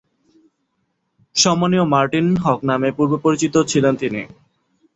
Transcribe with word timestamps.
সম্মানীয় 1.35 1.85
মার্টিন 1.93 2.27
হক 2.43 2.59
নামে 2.69 2.89
পূর্বে 2.97 3.17
পরিচিত 3.25 3.55
ছিলেন 3.71 3.93
তিনি। 3.95 4.21